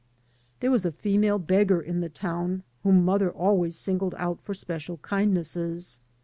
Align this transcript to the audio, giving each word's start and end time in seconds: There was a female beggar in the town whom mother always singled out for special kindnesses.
There 0.61 0.71
was 0.71 0.83
a 0.83 0.91
female 0.91 1.37
beggar 1.37 1.79
in 1.79 2.01
the 2.01 2.09
town 2.09 2.63
whom 2.81 3.05
mother 3.05 3.29
always 3.29 3.75
singled 3.75 4.15
out 4.17 4.41
for 4.41 4.55
special 4.55 4.97
kindnesses. 4.97 5.99